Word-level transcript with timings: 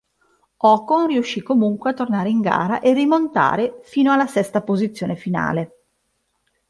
Ocon 0.63 1.05
riuscì 1.05 1.43
comunque 1.43 1.91
a 1.91 1.93
tornare 1.93 2.29
in 2.29 2.39
gara 2.41 2.79
e 2.79 2.91
rimontare 2.91 3.81
fino 3.83 4.11
alla 4.11 4.25
sesta 4.25 4.63
posizione 4.63 5.15
finale. 5.15 5.75